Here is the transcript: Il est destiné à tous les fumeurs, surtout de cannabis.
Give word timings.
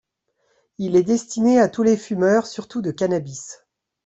Il 0.79 0.95
est 0.95 1.03
destiné 1.03 1.59
à 1.59 1.69
tous 1.69 1.83
les 1.83 1.95
fumeurs, 1.95 2.47
surtout 2.47 2.81
de 2.81 2.89
cannabis. 2.89 3.59